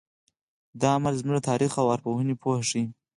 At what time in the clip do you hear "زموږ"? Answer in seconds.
1.21-1.35